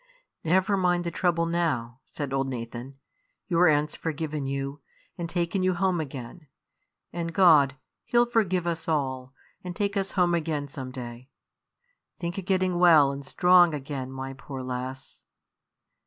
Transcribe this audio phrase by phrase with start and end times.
[0.43, 2.97] "Never mind the trouble now, Rhoda," said old Nathan.
[3.47, 4.81] "Your aunt's forgiven you,
[5.15, 6.47] and taken you home again;
[7.13, 7.75] and God,
[8.05, 9.31] He'll forgive us all,
[9.63, 11.29] and take us home again some day.
[12.17, 15.23] Think o' getting well and strong again, my poor lass."